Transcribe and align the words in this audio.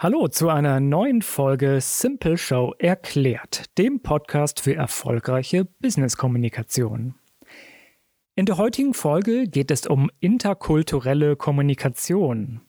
Hallo 0.00 0.28
zu 0.28 0.48
einer 0.48 0.78
neuen 0.78 1.22
Folge 1.22 1.80
Simple 1.80 2.38
Show 2.38 2.72
erklärt, 2.78 3.64
dem 3.78 4.00
Podcast 4.00 4.60
für 4.60 4.76
erfolgreiche 4.76 5.64
Business-Kommunikation. 5.64 7.16
In 8.36 8.46
der 8.46 8.58
heutigen 8.58 8.94
Folge 8.94 9.48
geht 9.48 9.72
es 9.72 9.88
um 9.88 10.08
interkulturelle 10.20 11.34
Kommunikation. 11.34 12.60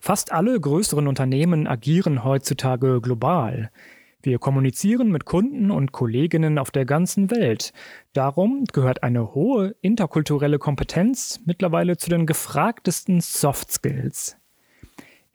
Fast 0.00 0.30
alle 0.30 0.60
größeren 0.60 1.08
Unternehmen 1.08 1.66
agieren 1.66 2.22
heutzutage 2.22 3.00
global. 3.00 3.72
Wir 4.22 4.38
kommunizieren 4.38 5.10
mit 5.10 5.24
Kunden 5.24 5.72
und 5.72 5.90
Kolleginnen 5.90 6.56
auf 6.56 6.70
der 6.70 6.84
ganzen 6.84 7.32
Welt. 7.32 7.72
Darum 8.12 8.62
gehört 8.72 9.02
eine 9.02 9.34
hohe 9.34 9.74
interkulturelle 9.80 10.60
Kompetenz 10.60 11.40
mittlerweile 11.46 11.96
zu 11.96 12.10
den 12.10 12.26
gefragtesten 12.26 13.20
Soft 13.20 13.72
Skills. 13.72 14.36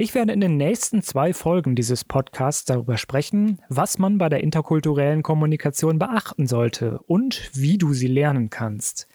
Ich 0.02 0.16
werde 0.16 0.34
in 0.34 0.42
den 0.42 0.58
nächsten 0.58 1.04
zwei 1.04 1.32
Folgen 1.32 1.76
dieses 1.76 2.04
Podcasts 2.04 2.66
darüber 2.66 2.98
sprechen, 2.98 3.62
was 3.70 4.00
man 4.00 4.18
bei 4.18 4.30
der 4.30 4.42
interkulturellen 4.42 5.22
Kommunikation 5.22 6.00
beachten 6.00 6.48
sollte 6.48 6.98
und 7.06 7.52
wie 7.54 7.78
du 7.78 7.94
sie 7.94 8.08
lernen 8.08 8.50
kannst. 8.50 9.08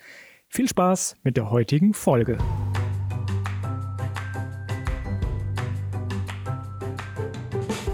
Viel 0.47 0.69
Spaß 0.69 1.17
mit 1.25 1.37
der 1.37 1.51
heutigen 1.51 1.93
Folge. 1.93 2.39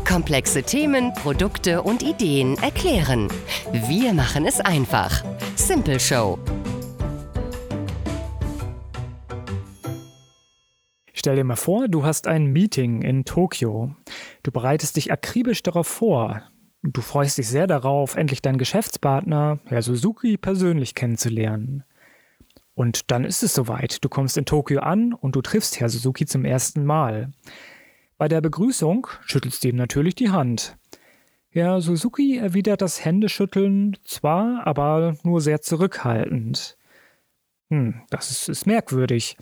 Komplexe 0.06 0.62
Themen, 0.62 1.14
Produkte 1.14 1.80
und 1.80 2.02
Ideen 2.02 2.58
erklären. 2.58 3.28
Wir 3.88 4.12
machen 4.12 4.44
es 4.44 4.60
einfach. 4.60 5.24
Simple 5.56 5.98
Show 5.98 6.38
Stell 11.22 11.36
dir 11.36 11.44
mal 11.44 11.54
vor, 11.54 11.86
du 11.86 12.04
hast 12.04 12.26
ein 12.26 12.46
Meeting 12.46 13.02
in 13.02 13.24
Tokio. 13.24 13.94
Du 14.42 14.50
bereitest 14.50 14.96
dich 14.96 15.12
akribisch 15.12 15.62
darauf 15.62 15.86
vor. 15.86 16.42
Du 16.82 17.00
freust 17.00 17.38
dich 17.38 17.46
sehr 17.46 17.68
darauf, 17.68 18.16
endlich 18.16 18.42
deinen 18.42 18.58
Geschäftspartner, 18.58 19.60
Herr 19.66 19.82
Suzuki, 19.82 20.36
persönlich 20.36 20.96
kennenzulernen. 20.96 21.84
Und 22.74 23.12
dann 23.12 23.24
ist 23.24 23.44
es 23.44 23.54
soweit. 23.54 24.04
Du 24.04 24.08
kommst 24.08 24.36
in 24.36 24.46
Tokio 24.46 24.80
an 24.80 25.12
und 25.12 25.36
du 25.36 25.42
triffst 25.42 25.78
Herr 25.78 25.88
Suzuki 25.88 26.26
zum 26.26 26.44
ersten 26.44 26.84
Mal. 26.84 27.30
Bei 28.18 28.26
der 28.26 28.40
Begrüßung 28.40 29.06
schüttelst 29.24 29.62
du 29.62 29.68
ihm 29.68 29.76
natürlich 29.76 30.16
die 30.16 30.30
Hand. 30.30 30.76
Herr 31.50 31.80
Suzuki 31.80 32.38
erwidert 32.38 32.82
das 32.82 33.04
Händeschütteln 33.04 33.96
zwar, 34.02 34.66
aber 34.66 35.14
nur 35.22 35.40
sehr 35.40 35.60
zurückhaltend. 35.62 36.76
Hm, 37.70 38.02
das 38.10 38.32
ist, 38.32 38.48
ist 38.48 38.66
merkwürdig. 38.66 39.36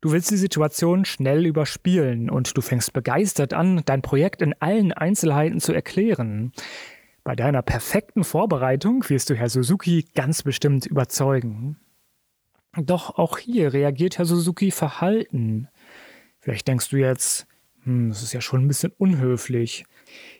Du 0.00 0.12
willst 0.12 0.30
die 0.30 0.36
Situation 0.36 1.04
schnell 1.04 1.44
überspielen 1.44 2.30
und 2.30 2.56
du 2.56 2.60
fängst 2.60 2.92
begeistert 2.92 3.52
an, 3.52 3.82
dein 3.84 4.02
Projekt 4.02 4.42
in 4.42 4.54
allen 4.60 4.92
Einzelheiten 4.92 5.60
zu 5.60 5.72
erklären. 5.72 6.52
Bei 7.24 7.34
deiner 7.34 7.62
perfekten 7.62 8.22
Vorbereitung 8.22 9.08
wirst 9.08 9.28
du 9.28 9.34
Herr 9.34 9.48
Suzuki 9.48 10.06
ganz 10.14 10.44
bestimmt 10.44 10.86
überzeugen. 10.86 11.76
Doch 12.76 13.18
auch 13.18 13.38
hier 13.38 13.72
reagiert 13.72 14.18
Herr 14.18 14.24
Suzuki 14.24 14.70
verhalten. 14.70 15.68
Vielleicht 16.38 16.68
denkst 16.68 16.90
du 16.90 16.96
jetzt, 16.96 17.48
hm, 17.82 18.10
das 18.10 18.22
ist 18.22 18.32
ja 18.32 18.40
schon 18.40 18.62
ein 18.62 18.68
bisschen 18.68 18.92
unhöflich. 18.98 19.84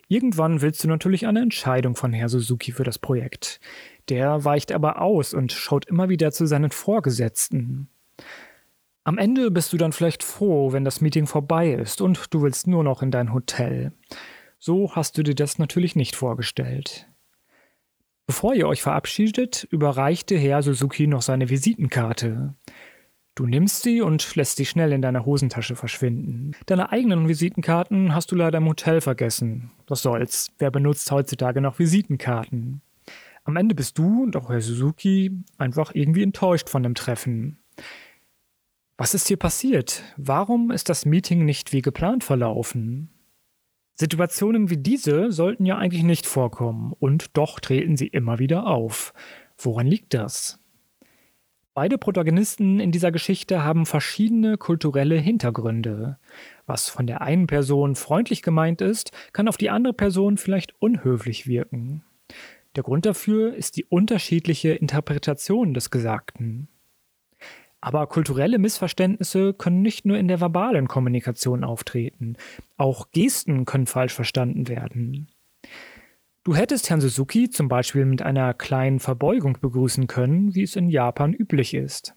Irgendwann 0.07 0.63
willst 0.63 0.85
du 0.85 0.89
natürlich 0.89 1.27
eine 1.27 1.41
Entscheidung 1.41 1.97
von 1.97 2.13
Herr 2.13 2.29
Suzuki 2.29 2.71
für 2.71 2.85
das 2.85 2.99
Projekt. 2.99 3.61
Der 4.09 4.45
weicht 4.45 4.71
aber 4.71 5.03
aus 5.03 5.35
und 5.35 5.51
schaut 5.51 5.87
immer 5.87 6.09
wieder 6.09 6.31
zu 6.31 6.47
seinen 6.47 6.71
Vorgesetzten. 6.71 7.89
Am 9.09 9.17
Ende 9.17 9.51
bist 9.51 9.73
du 9.73 9.79
dann 9.79 9.93
vielleicht 9.93 10.23
froh, 10.23 10.73
wenn 10.73 10.85
das 10.85 11.01
Meeting 11.01 11.27
vorbei 11.27 11.71
ist 11.71 12.03
und 12.03 12.27
du 12.29 12.43
willst 12.43 12.67
nur 12.67 12.85
noch 12.85 13.01
in 13.01 13.11
dein 13.11 13.33
Hotel. 13.33 13.93
So 14.59 14.95
hast 14.95 15.17
du 15.17 15.23
dir 15.23 15.35
das 15.35 15.59
natürlich 15.59 15.97
nicht 15.97 16.15
vorgestellt. 16.15 17.09
Bevor 18.27 18.53
ihr 18.53 18.69
euch 18.69 18.83
verabschiedet, 18.83 19.67
überreichte 19.71 20.37
Herr 20.37 20.63
Suzuki 20.63 21.07
noch 21.07 21.23
seine 21.23 21.49
Visitenkarte. 21.49 22.55
Du 23.35 23.47
nimmst 23.47 23.83
sie 23.83 24.03
und 24.03 24.37
lässt 24.37 24.59
sie 24.59 24.67
schnell 24.67 24.93
in 24.93 25.01
deiner 25.01 25.25
Hosentasche 25.25 25.75
verschwinden. 25.75 26.55
Deine 26.67 26.93
eigenen 26.93 27.29
Visitenkarten 27.29 28.15
hast 28.15 28.31
du 28.31 28.37
leider 28.37 28.59
im 28.59 28.69
Hotel 28.69 29.01
vergessen. 29.01 29.71
Was 29.87 30.03
soll's, 30.03 30.51
wer 30.59 30.71
benutzt 30.71 31.11
heutzutage 31.11 31.63
noch 31.63 31.79
Visitenkarten? 31.79 32.83
Am 33.45 33.57
Ende 33.57 33.75
bist 33.75 33.97
du 33.97 34.25
und 34.25 34.37
auch 34.37 34.51
Herr 34.51 34.61
Suzuki 34.61 35.33
einfach 35.57 35.95
irgendwie 35.95 36.25
enttäuscht 36.25 36.69
von 36.69 36.83
dem 36.83 36.95
Treffen. 36.95 37.57
Was 39.01 39.15
ist 39.15 39.29
hier 39.29 39.37
passiert? 39.37 40.03
Warum 40.17 40.73
ist 40.73 40.89
das 40.89 41.07
Meeting 41.07 41.45
nicht 41.45 41.73
wie 41.73 41.83
geplant 41.83 42.25
verlaufen? 42.25 43.11
Situationen 43.95 44.71
wie 44.71 44.77
diese 44.77 45.31
sollten 45.31 45.65
ja 45.67 45.79
eigentlich 45.79 46.03
nicht 46.03 46.27
vorkommen, 46.27 46.93
und 46.99 47.37
doch 47.37 47.61
treten 47.61 47.97
sie 47.97 48.09
immer 48.09 48.41
wieder 48.41 48.67
auf. 48.67 49.15
Woran 49.57 49.87
liegt 49.87 50.15
das? 50.15 50.59
Beide 51.75 51.97
Protagonisten 51.97 52.81
in 52.81 52.91
dieser 52.91 53.13
Geschichte 53.13 53.63
haben 53.63 53.87
verschiedene 53.87 54.59
kulturelle 54.59 55.17
Hintergründe. 55.17 56.19
Was 56.67 56.89
von 56.89 57.07
der 57.07 57.21
einen 57.21 57.47
Person 57.47 57.95
freundlich 57.95 58.43
gemeint 58.43 58.81
ist, 58.81 59.13
kann 59.33 59.47
auf 59.47 59.57
die 59.57 59.71
andere 59.71 59.93
Person 59.93 60.39
vielleicht 60.39 60.75
unhöflich 60.81 61.47
wirken. 61.47 62.03
Der 62.75 62.83
Grund 62.83 63.07
dafür 63.07 63.55
ist 63.55 63.77
die 63.77 63.85
unterschiedliche 63.85 64.71
Interpretation 64.71 65.73
des 65.73 65.93
Gesagten. 65.93 66.67
Aber 67.81 68.07
kulturelle 68.07 68.59
Missverständnisse 68.59 69.55
können 69.55 69.83
nicht 69.83 70.05
nur 70.05 70.19
in 70.19 70.29
der 70.29 70.41
verbalen 70.41 70.89
Kommunikation 70.89 71.63
auftreten. 71.63 72.37
Auch 72.77 73.11
Gesten 73.13 73.65
können 73.65 73.87
falsch 73.87 74.15
verstanden 74.15 74.69
werden. 74.69 75.29
Du 76.45 76.57
hättest 76.57 76.89
Herrn 76.89 77.01
Suzuki 77.01 77.51
zum 77.51 77.69
Beispiel 77.69 78.05
mit 78.05 78.23
einer 78.23 78.55
kleinen 78.55 79.01
Verbeugung 79.01 79.59
begrüßen 79.61 80.07
können, 80.07 80.55
wie 80.55 80.63
es 80.63 80.77
in 80.77 80.89
Japan 80.89 81.35
üblich 81.35 81.75
ist. 81.75 82.15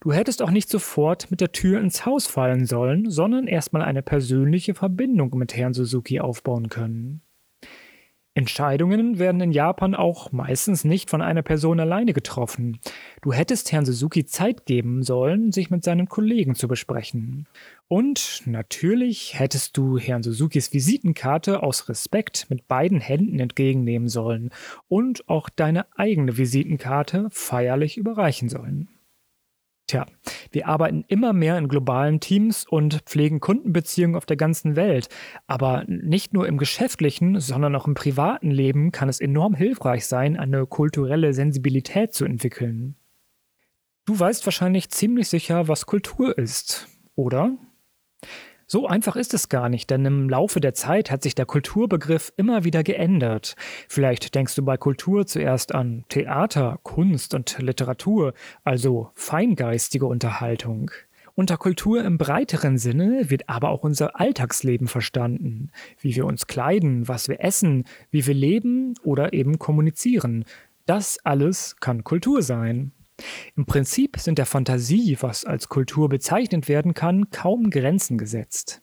Du 0.00 0.12
hättest 0.12 0.42
auch 0.42 0.50
nicht 0.50 0.68
sofort 0.68 1.30
mit 1.30 1.40
der 1.40 1.52
Tür 1.52 1.80
ins 1.80 2.04
Haus 2.04 2.26
fallen 2.26 2.66
sollen, 2.66 3.08
sondern 3.08 3.46
erstmal 3.46 3.82
eine 3.82 4.02
persönliche 4.02 4.74
Verbindung 4.74 5.36
mit 5.36 5.54
Herrn 5.54 5.74
Suzuki 5.74 6.18
aufbauen 6.18 6.68
können. 6.68 7.20
Entscheidungen 8.34 9.18
werden 9.18 9.42
in 9.42 9.52
Japan 9.52 9.94
auch 9.94 10.32
meistens 10.32 10.84
nicht 10.84 11.10
von 11.10 11.20
einer 11.20 11.42
Person 11.42 11.80
alleine 11.80 12.14
getroffen. 12.14 12.78
Du 13.20 13.32
hättest 13.34 13.72
Herrn 13.72 13.84
Suzuki 13.84 14.24
Zeit 14.24 14.64
geben 14.64 15.02
sollen, 15.02 15.52
sich 15.52 15.68
mit 15.68 15.84
seinen 15.84 16.08
Kollegen 16.08 16.54
zu 16.54 16.66
besprechen. 16.66 17.46
Und 17.88 18.42
natürlich 18.46 19.38
hättest 19.38 19.76
du 19.76 19.98
Herrn 19.98 20.22
Suzukis 20.22 20.72
Visitenkarte 20.72 21.62
aus 21.62 21.90
Respekt 21.90 22.46
mit 22.48 22.68
beiden 22.68 23.02
Händen 23.02 23.38
entgegennehmen 23.38 24.08
sollen 24.08 24.48
und 24.88 25.28
auch 25.28 25.50
deine 25.50 25.84
eigene 25.94 26.38
Visitenkarte 26.38 27.28
feierlich 27.30 27.98
überreichen 27.98 28.48
sollen. 28.48 28.88
Tja, 29.92 30.06
wir 30.52 30.68
arbeiten 30.68 31.04
immer 31.08 31.34
mehr 31.34 31.58
in 31.58 31.68
globalen 31.68 32.18
Teams 32.18 32.66
und 32.66 33.02
pflegen 33.02 33.40
Kundenbeziehungen 33.40 34.16
auf 34.16 34.24
der 34.24 34.38
ganzen 34.38 34.74
Welt. 34.74 35.10
Aber 35.46 35.84
nicht 35.86 36.32
nur 36.32 36.48
im 36.48 36.56
geschäftlichen, 36.56 37.40
sondern 37.40 37.76
auch 37.76 37.86
im 37.86 37.92
privaten 37.92 38.50
Leben 38.50 38.90
kann 38.90 39.10
es 39.10 39.20
enorm 39.20 39.54
hilfreich 39.54 40.06
sein, 40.06 40.38
eine 40.38 40.64
kulturelle 40.64 41.34
Sensibilität 41.34 42.14
zu 42.14 42.24
entwickeln. 42.24 42.96
Du 44.06 44.18
weißt 44.18 44.46
wahrscheinlich 44.46 44.88
ziemlich 44.88 45.28
sicher, 45.28 45.68
was 45.68 45.84
Kultur 45.84 46.38
ist, 46.38 46.88
oder? 47.14 47.58
So 48.72 48.86
einfach 48.86 49.16
ist 49.16 49.34
es 49.34 49.50
gar 49.50 49.68
nicht, 49.68 49.90
denn 49.90 50.06
im 50.06 50.30
Laufe 50.30 50.58
der 50.58 50.72
Zeit 50.72 51.10
hat 51.10 51.22
sich 51.22 51.34
der 51.34 51.44
Kulturbegriff 51.44 52.32
immer 52.38 52.64
wieder 52.64 52.82
geändert. 52.82 53.54
Vielleicht 53.86 54.34
denkst 54.34 54.54
du 54.54 54.64
bei 54.64 54.78
Kultur 54.78 55.26
zuerst 55.26 55.74
an 55.74 56.06
Theater, 56.08 56.80
Kunst 56.82 57.34
und 57.34 57.58
Literatur, 57.58 58.32
also 58.64 59.10
feingeistige 59.14 60.06
Unterhaltung. 60.06 60.90
Unter 61.34 61.58
Kultur 61.58 62.02
im 62.02 62.16
breiteren 62.16 62.78
Sinne 62.78 63.28
wird 63.28 63.46
aber 63.50 63.68
auch 63.68 63.82
unser 63.82 64.18
Alltagsleben 64.18 64.88
verstanden, 64.88 65.70
wie 66.00 66.16
wir 66.16 66.24
uns 66.24 66.46
kleiden, 66.46 67.06
was 67.06 67.28
wir 67.28 67.44
essen, 67.44 67.84
wie 68.10 68.26
wir 68.26 68.32
leben 68.32 68.94
oder 69.02 69.34
eben 69.34 69.58
kommunizieren. 69.58 70.46
Das 70.86 71.18
alles 71.24 71.76
kann 71.78 72.04
Kultur 72.04 72.40
sein. 72.40 72.92
Im 73.56 73.66
Prinzip 73.66 74.18
sind 74.18 74.38
der 74.38 74.46
Fantasie, 74.46 75.16
was 75.20 75.44
als 75.44 75.68
Kultur 75.68 76.08
bezeichnet 76.08 76.68
werden 76.68 76.94
kann, 76.94 77.30
kaum 77.30 77.70
Grenzen 77.70 78.18
gesetzt. 78.18 78.82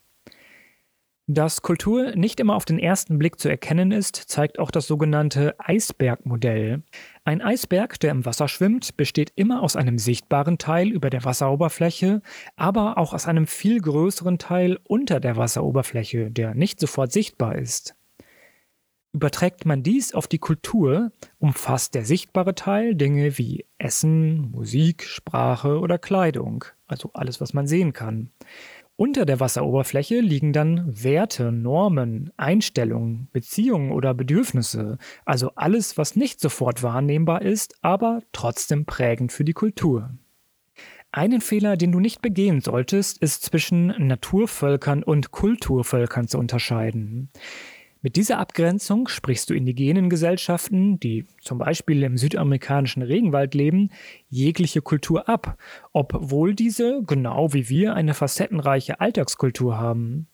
Dass 1.31 1.61
Kultur 1.61 2.15
nicht 2.15 2.39
immer 2.39 2.55
auf 2.55 2.65
den 2.65 2.79
ersten 2.79 3.19
Blick 3.19 3.39
zu 3.39 3.49
erkennen 3.49 3.91
ist, 3.91 4.15
zeigt 4.15 4.57
auch 4.57 4.71
das 4.71 4.87
sogenannte 4.87 5.53
Eisbergmodell. 5.59 6.81
Ein 7.23 7.43
Eisberg, 7.43 7.99
der 7.99 8.09
im 8.09 8.25
Wasser 8.25 8.47
schwimmt, 8.47 8.97
besteht 8.97 9.31
immer 9.35 9.61
aus 9.61 9.75
einem 9.75 9.99
sichtbaren 9.99 10.57
Teil 10.57 10.87
über 10.87 11.11
der 11.11 11.23
Wasseroberfläche, 11.23 12.23
aber 12.55 12.97
auch 12.97 13.13
aus 13.13 13.27
einem 13.27 13.45
viel 13.45 13.79
größeren 13.79 14.39
Teil 14.39 14.79
unter 14.87 15.19
der 15.19 15.37
Wasseroberfläche, 15.37 16.31
der 16.31 16.55
nicht 16.55 16.79
sofort 16.79 17.11
sichtbar 17.11 17.55
ist. 17.55 17.93
Überträgt 19.11 19.65
man 19.65 19.81
dies 19.81 20.13
auf 20.13 20.27
die 20.27 20.37
Kultur, 20.37 21.11
umfasst 21.39 21.95
der 21.95 22.05
sichtbare 22.05 22.53
Teil 22.53 22.93
Dinge 22.93 23.39
wie 23.39 23.65
Essen, 23.79 24.51
Musik, 24.51 25.03
Sprache 25.03 25.79
oder 25.79 25.97
Kleidung, 25.97 26.65
also 26.87 27.09
alles, 27.13 27.41
was 27.41 27.53
man 27.53 27.65
sehen 27.65 27.91
kann. 27.91 28.29
Unter 28.95 29.25
der 29.25 29.39
Wasseroberfläche 29.39 30.19
liegen 30.19 30.53
dann 30.53 30.83
Werte, 30.85 31.51
Normen, 31.51 32.31
Einstellungen, 32.37 33.29
Beziehungen 33.31 33.91
oder 33.91 34.13
Bedürfnisse, 34.13 34.97
also 35.25 35.53
alles, 35.55 35.97
was 35.97 36.15
nicht 36.15 36.39
sofort 36.39 36.83
wahrnehmbar 36.83 37.41
ist, 37.41 37.75
aber 37.81 38.21
trotzdem 38.33 38.85
prägend 38.85 39.31
für 39.31 39.45
die 39.45 39.53
Kultur. 39.53 40.11
Einen 41.11 41.41
Fehler, 41.41 41.77
den 41.77 41.91
du 41.91 41.99
nicht 41.99 42.21
begehen 42.21 42.61
solltest, 42.61 43.17
ist 43.19 43.41
zwischen 43.43 43.87
Naturvölkern 44.05 45.01
und 45.01 45.31
Kulturvölkern 45.31 46.27
zu 46.27 46.37
unterscheiden. 46.37 47.31
Mit 48.01 48.15
dieser 48.15 48.37
Abgrenzung 48.37 49.09
sprichst 49.09 49.49
du 49.49 49.53
indigenen 49.53 50.09
Gesellschaften, 50.09 51.01
die 51.01 51.25
zum 51.41 51.57
Beispiel 51.57 52.01
im 52.03 52.17
südamerikanischen 52.17 53.01
Regenwald 53.01 53.53
leben, 53.53 53.89
jegliche 54.29 54.81
Kultur 54.81 55.27
ab, 55.27 55.57
obwohl 55.91 56.55
diese, 56.55 57.03
genau 57.05 57.51
wie 57.51 57.67
wir, 57.67 57.95
eine 57.95 58.13
facettenreiche 58.13 59.01
Alltagskultur 59.01 59.77
haben. 59.77 60.29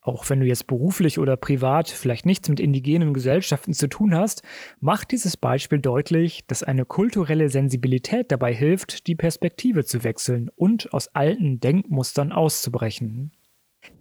Auch 0.00 0.28
wenn 0.28 0.40
du 0.40 0.46
jetzt 0.46 0.66
beruflich 0.66 1.20
oder 1.20 1.36
privat 1.36 1.88
vielleicht 1.88 2.26
nichts 2.26 2.48
mit 2.48 2.58
indigenen 2.58 3.14
Gesellschaften 3.14 3.72
zu 3.72 3.88
tun 3.88 4.12
hast, 4.16 4.42
macht 4.80 5.12
dieses 5.12 5.36
Beispiel 5.36 5.78
deutlich, 5.78 6.46
dass 6.48 6.64
eine 6.64 6.84
kulturelle 6.84 7.48
Sensibilität 7.48 8.32
dabei 8.32 8.52
hilft, 8.52 9.06
die 9.06 9.14
Perspektive 9.14 9.84
zu 9.84 10.02
wechseln 10.02 10.50
und 10.56 10.92
aus 10.92 11.14
alten 11.14 11.60
Denkmustern 11.60 12.32
auszubrechen. 12.32 13.35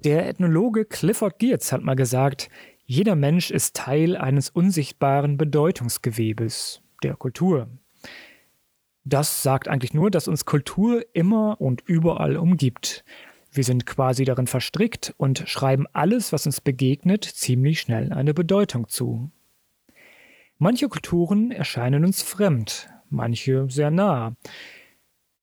Der 0.03 0.27
Ethnologe 0.27 0.85
Clifford 0.85 1.39
Geertz 1.39 1.71
hat 1.71 1.81
mal 1.81 1.95
gesagt, 1.95 2.49
jeder 2.85 3.15
Mensch 3.15 3.49
ist 3.49 3.75
Teil 3.75 4.15
eines 4.15 4.49
unsichtbaren 4.49 5.37
Bedeutungsgewebes, 5.37 6.81
der 7.01 7.15
Kultur. 7.15 7.67
Das 9.03 9.43
sagt 9.43 9.67
eigentlich 9.67 9.93
nur, 9.93 10.11
dass 10.11 10.27
uns 10.27 10.45
Kultur 10.45 11.03
immer 11.13 11.59
und 11.59 11.81
überall 11.85 12.37
umgibt. 12.37 13.03
Wir 13.51 13.63
sind 13.63 13.85
quasi 13.85 14.25
darin 14.25 14.47
verstrickt 14.47 15.13
und 15.17 15.43
schreiben 15.47 15.85
alles, 15.93 16.33
was 16.33 16.45
uns 16.45 16.59
begegnet, 16.59 17.23
ziemlich 17.23 17.79
schnell 17.79 18.11
eine 18.11 18.33
Bedeutung 18.33 18.87
zu. 18.87 19.31
Manche 20.57 20.89
Kulturen 20.89 21.51
erscheinen 21.51 22.03
uns 22.03 22.21
fremd, 22.21 22.89
manche 23.09 23.69
sehr 23.69 23.91
nah. 23.91 24.35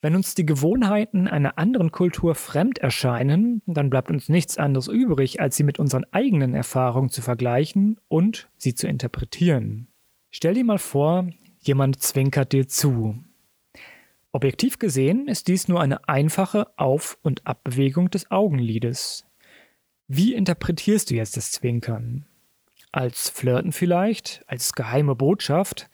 Wenn 0.02 0.16
uns 0.16 0.34
die 0.34 0.44
Gewohnheiten 0.44 1.28
einer 1.28 1.58
anderen 1.58 1.92
Kultur 1.92 2.34
fremd 2.34 2.78
erscheinen, 2.78 3.62
dann 3.66 3.88
bleibt 3.88 4.10
uns 4.10 4.28
nichts 4.28 4.58
anderes 4.58 4.88
übrig, 4.88 5.40
als 5.40 5.56
sie 5.56 5.62
mit 5.62 5.78
unseren 5.78 6.04
eigenen 6.10 6.54
Erfahrungen 6.54 7.08
zu 7.08 7.22
vergleichen 7.22 8.00
und 8.08 8.50
sie 8.56 8.74
zu 8.74 8.88
interpretieren. 8.88 9.86
Stell 10.32 10.54
dir 10.54 10.64
mal 10.64 10.80
vor, 10.80 11.28
jemand 11.60 12.02
zwinkert 12.02 12.52
dir 12.52 12.66
zu. 12.66 13.16
Objektiv 14.32 14.80
gesehen 14.80 15.28
ist 15.28 15.46
dies 15.46 15.68
nur 15.68 15.80
eine 15.80 16.08
einfache 16.08 16.76
Auf- 16.76 17.16
und 17.22 17.46
Abbewegung 17.46 18.10
des 18.10 18.28
Augenlides. 18.28 19.24
Wie 20.08 20.34
interpretierst 20.34 21.10
du 21.10 21.14
jetzt 21.14 21.36
das 21.36 21.52
Zwinkern? 21.52 22.26
Als 22.90 23.30
Flirten 23.30 23.70
vielleicht? 23.70 24.42
Als 24.48 24.72
geheime 24.72 25.14
Botschaft? 25.14 25.88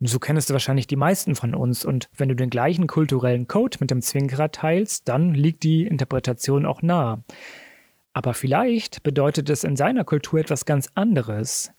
So 0.00 0.18
kennst 0.18 0.50
du 0.50 0.52
wahrscheinlich 0.52 0.86
die 0.86 0.96
meisten 0.96 1.34
von 1.34 1.54
uns 1.54 1.84
und 1.84 2.10
wenn 2.14 2.28
du 2.28 2.36
den 2.36 2.50
gleichen 2.50 2.86
kulturellen 2.86 3.48
Code 3.48 3.78
mit 3.80 3.90
dem 3.90 4.02
Zwinkerer 4.02 4.50
teilst, 4.50 5.08
dann 5.08 5.32
liegt 5.32 5.62
die 5.62 5.86
Interpretation 5.86 6.66
auch 6.66 6.82
nah. 6.82 7.24
Aber 8.12 8.34
vielleicht 8.34 9.02
bedeutet 9.02 9.48
es 9.48 9.64
in 9.64 9.76
seiner 9.76 10.04
Kultur 10.04 10.40
etwas 10.40 10.66
ganz 10.66 10.90
anderes. 10.94 11.72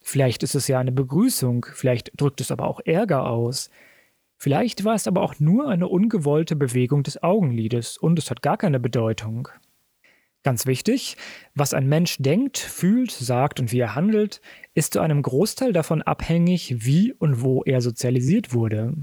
Vielleicht 0.00 0.42
ist 0.42 0.56
es 0.56 0.66
ja 0.66 0.80
eine 0.80 0.92
Begrüßung, 0.92 1.66
vielleicht 1.72 2.12
drückt 2.20 2.40
es 2.40 2.50
aber 2.50 2.66
auch 2.66 2.80
Ärger 2.84 3.28
aus. 3.28 3.70
Vielleicht 4.36 4.84
war 4.84 4.94
es 4.94 5.06
aber 5.06 5.22
auch 5.22 5.38
nur 5.38 5.68
eine 5.68 5.86
ungewollte 5.86 6.56
Bewegung 6.56 7.02
des 7.02 7.22
Augenlides 7.22 7.98
und 7.98 8.18
es 8.18 8.30
hat 8.30 8.42
gar 8.42 8.56
keine 8.56 8.80
Bedeutung. 8.80 9.48
Ganz 10.42 10.64
wichtig, 10.64 11.18
was 11.54 11.74
ein 11.74 11.86
Mensch 11.86 12.16
denkt, 12.18 12.56
fühlt, 12.56 13.10
sagt 13.10 13.60
und 13.60 13.72
wie 13.72 13.80
er 13.80 13.94
handelt, 13.94 14.40
ist 14.72 14.94
zu 14.94 15.00
einem 15.00 15.20
Großteil 15.20 15.74
davon 15.74 16.00
abhängig, 16.00 16.86
wie 16.86 17.12
und 17.12 17.42
wo 17.42 17.62
er 17.62 17.82
sozialisiert 17.82 18.54
wurde. 18.54 18.94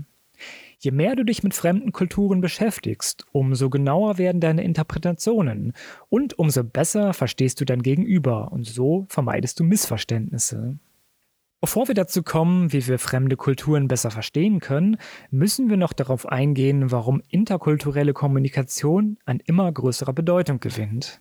Je 0.79 0.91
mehr 0.91 1.15
du 1.15 1.23
dich 1.23 1.43
mit 1.43 1.53
fremden 1.53 1.91
Kulturen 1.91 2.41
beschäftigst, 2.41 3.25
umso 3.31 3.69
genauer 3.69 4.17
werden 4.17 4.41
deine 4.41 4.63
Interpretationen 4.63 5.73
und 6.09 6.37
umso 6.37 6.63
besser 6.63 7.13
verstehst 7.13 7.61
du 7.61 7.65
dein 7.65 7.81
Gegenüber 7.81 8.51
und 8.51 8.65
so 8.65 9.05
vermeidest 9.09 9.59
du 9.59 9.63
Missverständnisse. 9.63 10.77
Bevor 11.61 11.87
wir 11.87 11.95
dazu 11.95 12.21
kommen, 12.21 12.71
wie 12.71 12.85
wir 12.87 12.99
fremde 12.99 13.35
Kulturen 13.35 13.87
besser 13.87 14.11
verstehen 14.11 14.59
können, 14.59 14.97
müssen 15.31 15.71
wir 15.71 15.77
noch 15.77 15.93
darauf 15.93 16.27
eingehen, 16.27 16.91
warum 16.91 17.23
interkulturelle 17.29 18.13
Kommunikation 18.13 19.17
an 19.25 19.39
immer 19.45 19.71
größerer 19.71 20.13
Bedeutung 20.13 20.59
gewinnt. 20.59 21.19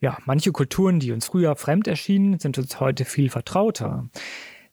Ja, 0.00 0.18
manche 0.26 0.52
Kulturen, 0.52 1.00
die 1.00 1.10
uns 1.10 1.26
früher 1.26 1.56
fremd 1.56 1.88
erschienen, 1.88 2.38
sind 2.38 2.56
uns 2.56 2.78
heute 2.78 3.04
viel 3.04 3.30
vertrauter. 3.30 4.08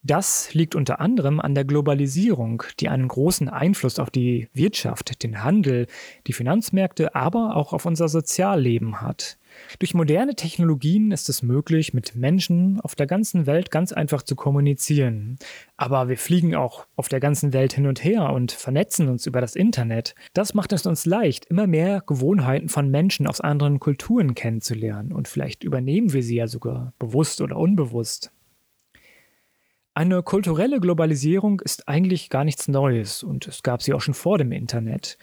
Das 0.04 0.54
liegt 0.54 0.76
unter 0.76 1.00
anderem 1.00 1.40
an 1.40 1.56
der 1.56 1.66
Globalisierung, 1.66 2.62
die 2.80 2.90
einen 2.90 3.08
großen 3.08 3.50
Einfluss 3.50 3.98
auf 3.98 4.12
die 4.12 4.50
Wirtschaft, 4.54 5.24
den 5.24 5.44
Handel, 5.44 5.88
die 6.28 6.34
Finanzmärkte, 6.34 7.16
aber 7.16 7.56
auch 7.56 7.74
auf 7.74 7.88
unser 7.88 8.08
Sozialleben 8.08 9.02
hat. 9.02 9.40
Durch 9.80 9.94
moderne 9.94 10.36
Technologien 10.36 11.12
ist 11.12 11.30
es 11.30 11.44
möglich, 11.44 11.94
mit 11.94 12.16
Menschen 12.16 12.80
auf 12.82 12.96
der 12.96 13.08
ganzen 13.08 13.46
Welt 13.46 13.72
ganz 13.72 13.92
einfach 13.92 14.24
zu 14.24 14.36
kommunizieren. 14.36 15.38
Aber 15.78 16.08
wir 16.10 16.18
fliegen 16.18 16.56
auch 16.56 16.88
auf 16.96 17.10
der 17.10 17.20
ganzen 17.20 17.54
Welt 17.54 17.74
hin 17.74 17.88
und 17.88 18.04
her 18.04 18.32
und 18.32 18.52
vernetzen 18.52 19.08
uns 19.10 19.26
über 19.26 19.42
das 19.42 19.56
Internet. 19.56 20.16
Das 20.34 20.54
macht 20.54 20.74
es 20.74 20.86
uns 20.86 21.06
leicht, 21.06 21.46
immer 21.46 21.68
mehr 21.68 22.02
Gewohnheiten 22.06 22.70
von 22.70 22.90
Menschen 22.90 23.28
aus 23.28 23.42
anderen 23.42 23.80
Kulturen 23.80 24.36
kennenzulernen. 24.36 25.12
Und 25.12 25.28
vielleicht 25.28 25.64
übernehmen 25.64 26.14
wir 26.14 26.24
sie 26.24 26.36
ja 26.36 26.48
sogar, 26.48 26.94
bewusst 27.00 27.42
oder 27.42 27.58
unbewusst. 27.58 28.32
Eine 29.98 30.24
kulturelle 30.24 30.82
Globalisierung 30.82 31.62
ist 31.62 31.88
eigentlich 31.88 32.30
gar 32.30 32.44
nichts 32.44 32.68
Neues 32.68 33.24
und 33.24 33.48
es 33.48 33.64
gab 33.64 33.82
sie 33.82 33.94
auch 33.94 34.02
schon 34.02 34.14
vor 34.14 34.38
dem 34.38 34.52
Internet. 34.52 35.18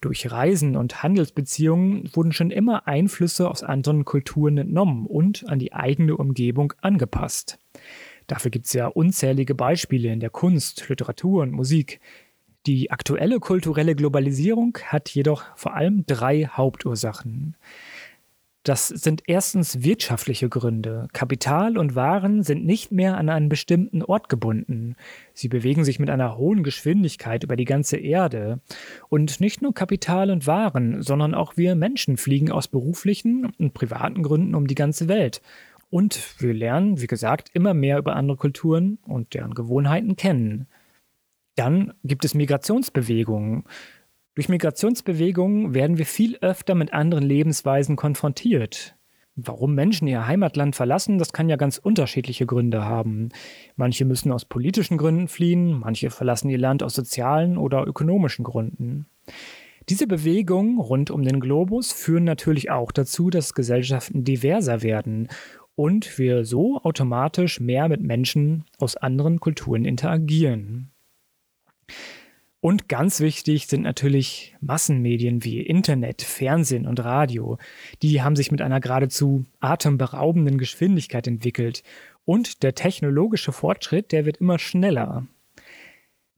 Durch 0.00 0.30
Reisen 0.30 0.76
und 0.76 1.02
Handelsbeziehungen 1.02 2.08
wurden 2.12 2.32
schon 2.32 2.52
immer 2.52 2.86
Einflüsse 2.86 3.50
aus 3.50 3.64
anderen 3.64 4.04
Kulturen 4.04 4.56
entnommen 4.58 5.06
und 5.06 5.48
an 5.48 5.58
die 5.58 5.72
eigene 5.72 6.16
Umgebung 6.16 6.72
angepasst. 6.80 7.58
Dafür 8.28 8.52
gibt 8.52 8.66
es 8.66 8.74
ja 8.74 8.86
unzählige 8.86 9.56
Beispiele 9.56 10.12
in 10.12 10.20
der 10.20 10.30
Kunst, 10.30 10.88
Literatur 10.88 11.42
und 11.42 11.50
Musik. 11.50 12.00
Die 12.66 12.90
aktuelle 12.90 13.40
kulturelle 13.40 13.96
Globalisierung 13.96 14.78
hat 14.84 15.08
jedoch 15.08 15.44
vor 15.56 15.74
allem 15.74 16.04
drei 16.06 16.44
Hauptursachen. 16.44 17.56
Das 18.68 18.88
sind 18.88 19.22
erstens 19.26 19.82
wirtschaftliche 19.82 20.50
Gründe. 20.50 21.08
Kapital 21.14 21.78
und 21.78 21.94
Waren 21.94 22.42
sind 22.42 22.66
nicht 22.66 22.92
mehr 22.92 23.16
an 23.16 23.30
einen 23.30 23.48
bestimmten 23.48 24.02
Ort 24.02 24.28
gebunden. 24.28 24.94
Sie 25.32 25.48
bewegen 25.48 25.84
sich 25.84 25.98
mit 25.98 26.10
einer 26.10 26.36
hohen 26.36 26.62
Geschwindigkeit 26.62 27.44
über 27.44 27.56
die 27.56 27.64
ganze 27.64 27.96
Erde. 27.96 28.60
Und 29.08 29.40
nicht 29.40 29.62
nur 29.62 29.72
Kapital 29.72 30.30
und 30.30 30.46
Waren, 30.46 31.02
sondern 31.02 31.32
auch 31.34 31.56
wir 31.56 31.76
Menschen 31.76 32.18
fliegen 32.18 32.52
aus 32.52 32.68
beruflichen 32.68 33.46
und 33.58 33.72
privaten 33.72 34.22
Gründen 34.22 34.54
um 34.54 34.66
die 34.66 34.74
ganze 34.74 35.08
Welt. 35.08 35.40
Und 35.88 36.38
wir 36.38 36.52
lernen, 36.52 37.00
wie 37.00 37.06
gesagt, 37.06 37.48
immer 37.54 37.72
mehr 37.72 37.96
über 37.96 38.16
andere 38.16 38.36
Kulturen 38.36 38.98
und 39.06 39.32
deren 39.32 39.54
Gewohnheiten 39.54 40.14
kennen. 40.16 40.66
Dann 41.56 41.94
gibt 42.04 42.26
es 42.26 42.34
Migrationsbewegungen. 42.34 43.64
Durch 44.38 44.48
Migrationsbewegungen 44.48 45.74
werden 45.74 45.98
wir 45.98 46.06
viel 46.06 46.36
öfter 46.36 46.76
mit 46.76 46.92
anderen 46.92 47.24
Lebensweisen 47.24 47.96
konfrontiert. 47.96 48.94
Warum 49.34 49.74
Menschen 49.74 50.06
ihr 50.06 50.28
Heimatland 50.28 50.76
verlassen, 50.76 51.18
das 51.18 51.32
kann 51.32 51.48
ja 51.48 51.56
ganz 51.56 51.76
unterschiedliche 51.76 52.46
Gründe 52.46 52.84
haben. 52.84 53.30
Manche 53.74 54.04
müssen 54.04 54.30
aus 54.30 54.44
politischen 54.44 54.96
Gründen 54.96 55.26
fliehen, 55.26 55.80
manche 55.80 56.10
verlassen 56.10 56.50
ihr 56.50 56.58
Land 56.58 56.84
aus 56.84 56.94
sozialen 56.94 57.58
oder 57.58 57.84
ökonomischen 57.84 58.44
Gründen. 58.44 59.06
Diese 59.88 60.06
Bewegungen 60.06 60.78
rund 60.78 61.10
um 61.10 61.24
den 61.24 61.40
Globus 61.40 61.90
führen 61.90 62.22
natürlich 62.22 62.70
auch 62.70 62.92
dazu, 62.92 63.30
dass 63.30 63.54
Gesellschaften 63.54 64.22
diverser 64.22 64.82
werden 64.82 65.26
und 65.74 66.16
wir 66.16 66.44
so 66.44 66.80
automatisch 66.80 67.58
mehr 67.58 67.88
mit 67.88 68.02
Menschen 68.02 68.66
aus 68.78 68.96
anderen 68.96 69.40
Kulturen 69.40 69.84
interagieren. 69.84 70.92
Und 72.60 72.88
ganz 72.88 73.20
wichtig 73.20 73.68
sind 73.68 73.82
natürlich 73.82 74.56
Massenmedien 74.60 75.44
wie 75.44 75.62
Internet, 75.62 76.22
Fernsehen 76.22 76.88
und 76.88 76.98
Radio. 77.04 77.56
Die 78.02 78.20
haben 78.20 78.34
sich 78.34 78.50
mit 78.50 78.60
einer 78.60 78.80
geradezu 78.80 79.44
atemberaubenden 79.60 80.58
Geschwindigkeit 80.58 81.28
entwickelt. 81.28 81.84
Und 82.24 82.64
der 82.64 82.74
technologische 82.74 83.52
Fortschritt, 83.52 84.10
der 84.10 84.24
wird 84.24 84.38
immer 84.38 84.58
schneller. 84.58 85.26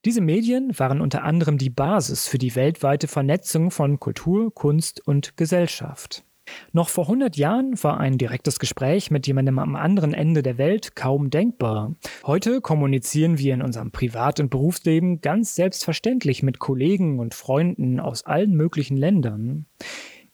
Diese 0.05 0.21
Medien 0.21 0.79
waren 0.79 1.01
unter 1.01 1.25
anderem 1.25 1.57
die 1.57 1.71
Basis 1.71 2.27
für 2.27 2.39
die 2.39 2.55
weltweite 2.55 3.09
Vernetzung 3.09 3.71
von 3.71 3.99
Kultur, 3.99 4.55
Kunst 4.55 5.07
und 5.07 5.37
Gesellschaft. 5.37 6.25
Noch 6.73 6.89
vor 6.89 7.05
100 7.05 7.37
Jahren 7.37 7.75
war 7.83 7.99
ein 7.99 8.19
direktes 8.19 8.59
Gespräch 8.59 9.11
mit 9.11 9.27
jemandem 9.27 9.59
am 9.59 9.77
anderen 9.77 10.15
Ende 10.15 10.43
der 10.43 10.59
Welt 10.59 10.97
kaum 10.97 11.31
denkbar. 11.31 11.95
Heute 12.25 12.61
kommunizieren 12.61 13.39
wir 13.39 13.55
in 13.55 13.63
unserem 13.63 13.91
Privat- 13.91 14.41
und 14.41 14.51
Berufsleben 14.51 15.21
ganz 15.21 15.55
selbstverständlich 15.55 16.43
mit 16.43 16.59
Kollegen 16.59 17.19
und 17.19 17.35
Freunden 17.35 18.01
aus 18.01 18.25
allen 18.25 18.55
möglichen 18.55 18.97
Ländern. 18.97 19.67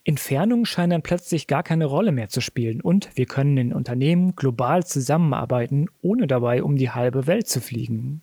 Entfernung 0.04 0.66
scheint 0.66 0.92
dann 0.92 1.02
plötzlich 1.02 1.48
gar 1.48 1.64
keine 1.64 1.86
Rolle 1.86 2.12
mehr 2.12 2.28
zu 2.28 2.40
spielen 2.40 2.80
und 2.80 3.10
wir 3.16 3.26
können 3.26 3.56
in 3.56 3.72
Unternehmen 3.72 4.36
global 4.36 4.86
zusammenarbeiten, 4.86 5.86
ohne 6.00 6.28
dabei 6.28 6.62
um 6.62 6.76
die 6.76 6.90
halbe 6.90 7.26
Welt 7.26 7.48
zu 7.48 7.60
fliegen. 7.60 8.22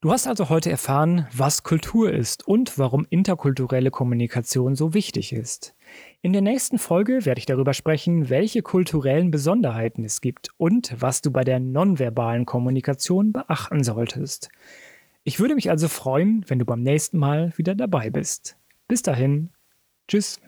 Du 0.00 0.12
hast 0.12 0.26
also 0.26 0.48
heute 0.48 0.70
erfahren, 0.70 1.26
was 1.34 1.62
Kultur 1.62 2.12
ist 2.12 2.46
und 2.46 2.78
warum 2.78 3.06
interkulturelle 3.08 3.90
Kommunikation 3.90 4.76
so 4.76 4.92
wichtig 4.92 5.32
ist. 5.32 5.73
In 6.22 6.32
der 6.32 6.42
nächsten 6.42 6.78
Folge 6.78 7.24
werde 7.24 7.38
ich 7.38 7.46
darüber 7.46 7.74
sprechen, 7.74 8.30
welche 8.30 8.62
kulturellen 8.62 9.30
Besonderheiten 9.30 10.04
es 10.04 10.20
gibt 10.20 10.48
und 10.56 10.94
was 10.98 11.20
du 11.20 11.30
bei 11.30 11.44
der 11.44 11.60
nonverbalen 11.60 12.46
Kommunikation 12.46 13.32
beachten 13.32 13.84
solltest. 13.84 14.48
Ich 15.22 15.40
würde 15.40 15.54
mich 15.54 15.70
also 15.70 15.88
freuen, 15.88 16.44
wenn 16.48 16.58
du 16.58 16.64
beim 16.64 16.82
nächsten 16.82 17.18
Mal 17.18 17.52
wieder 17.56 17.74
dabei 17.74 18.10
bist. 18.10 18.56
Bis 18.88 19.02
dahin, 19.02 19.50
tschüss. 20.08 20.40